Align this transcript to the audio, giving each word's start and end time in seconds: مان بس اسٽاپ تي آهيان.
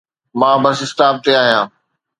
مان 0.39 0.57
بس 0.63 0.77
اسٽاپ 0.85 1.15
تي 1.23 1.31
آهيان. 1.41 1.65